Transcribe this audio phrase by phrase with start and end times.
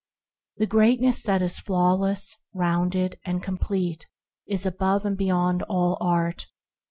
[0.57, 4.07] The greatness that is flawless, rounded, and complete
[4.47, 6.47] is above and beyond all art.